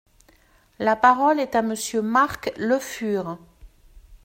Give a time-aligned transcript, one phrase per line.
[0.79, 3.37] La parole est à Monsieur Marc Le Fur.